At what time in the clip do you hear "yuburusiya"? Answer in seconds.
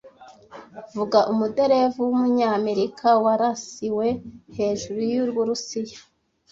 5.11-5.99